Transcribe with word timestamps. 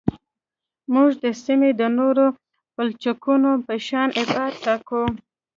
موږ 0.93 1.09
د 1.23 1.25
سیمې 1.43 1.69
د 1.79 1.81
نورو 1.97 2.25
پلچکونو 2.75 3.51
په 3.65 3.73
شان 3.87 4.09
ابعاد 4.21 4.53
ټاکو 4.63 5.01